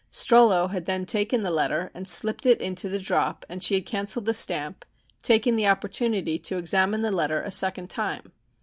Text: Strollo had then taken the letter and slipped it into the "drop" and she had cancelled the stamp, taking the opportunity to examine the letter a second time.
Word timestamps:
Strollo 0.11 0.71
had 0.71 0.85
then 0.85 1.05
taken 1.05 1.43
the 1.43 1.51
letter 1.51 1.91
and 1.93 2.07
slipped 2.07 2.47
it 2.47 2.59
into 2.59 2.89
the 2.89 2.97
"drop" 2.97 3.45
and 3.47 3.63
she 3.63 3.75
had 3.75 3.85
cancelled 3.85 4.25
the 4.25 4.33
stamp, 4.33 4.83
taking 5.21 5.55
the 5.55 5.67
opportunity 5.67 6.39
to 6.39 6.57
examine 6.57 7.03
the 7.03 7.11
letter 7.11 7.39
a 7.41 7.51
second 7.51 7.87
time. 7.87 8.31